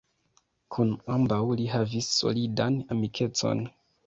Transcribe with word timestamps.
Kun 0.75 0.93
ambaŭ 1.15 1.39
li 1.59 1.67
havis 1.75 2.09
solidan 2.15 2.81
amikecon. 2.97 3.63